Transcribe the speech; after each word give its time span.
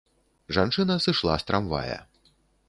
Жанчына 0.57 0.95
сышла 1.05 1.37
з 1.45 1.47
трамвая. 1.51 1.99